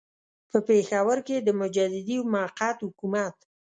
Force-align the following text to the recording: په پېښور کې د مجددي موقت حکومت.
په 0.49 0.57
پېښور 0.67 1.17
کې 1.27 1.37
د 1.41 1.49
مجددي 1.61 2.17
موقت 2.33 2.77
حکومت. 2.85 3.35